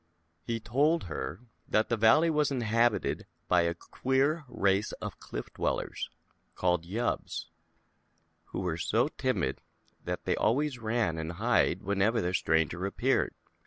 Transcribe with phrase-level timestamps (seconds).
[0.41, 5.53] He told her that the valley was inhab ited by a queer race of Cliff
[5.53, 6.09] Dwellers,
[6.55, 7.45] called Yubbs,
[8.45, 9.61] who were so timid
[10.03, 13.35] that they always ran and hid whenever a stranger appeared.